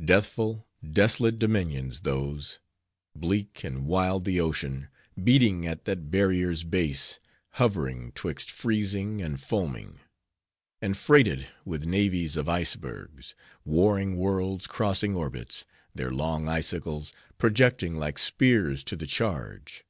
[0.00, 2.60] Deathful, desolate dominions those;
[3.16, 4.86] bleak and wild the ocean,
[5.20, 7.18] beating at that barrier's base,
[7.54, 9.98] hovering 'twixt freezing and foaming;
[10.80, 18.16] and freighted with navies of ice bergs,—warring worlds crossing orbits; their long icicles, projecting like
[18.16, 19.82] spears to the charge.